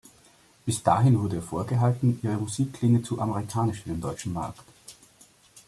Bis 0.65 0.81
dahin 0.81 1.19
wurde 1.21 1.35
ihr 1.35 1.41
vorgehalten, 1.43 2.17
ihre 2.23 2.35
Musik 2.37 2.73
klinge 2.73 3.03
zu 3.03 3.21
amerikanisch 3.21 3.81
für 3.83 3.89
den 3.89 4.01
deutschen 4.01 4.33
Markt. 4.33 4.63